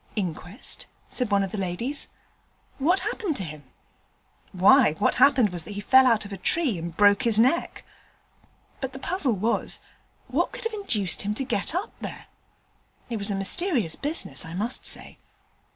'Inquest?' 0.15 0.87
said 1.09 1.29
one 1.29 1.43
of 1.43 1.51
the 1.51 1.59
ladies. 1.59 2.07
'What 2.79 3.01
has 3.01 3.11
happened 3.11 3.35
to 3.35 3.43
him?' 3.43 3.65
'Why, 4.51 4.93
what 4.93 5.13
happened 5.21 5.51
was 5.51 5.63
that 5.63 5.75
he 5.75 5.79
fell 5.79 6.07
out 6.07 6.25
of 6.25 6.33
a 6.33 6.37
tree 6.37 6.79
and 6.79 6.97
broke 6.97 7.21
his 7.21 7.37
neck. 7.37 7.83
But 8.79 8.93
the 8.93 8.97
puzzle 8.97 9.33
was, 9.35 9.79
what 10.27 10.53
could 10.53 10.63
have 10.63 10.73
induced 10.73 11.21
him 11.21 11.35
to 11.35 11.43
get 11.43 11.75
up 11.75 11.91
there. 12.01 12.25
It 13.11 13.17
was 13.17 13.29
a 13.29 13.35
mysterious 13.35 13.95
business, 13.95 14.43
I 14.43 14.55
must 14.55 14.87
say. 14.87 15.19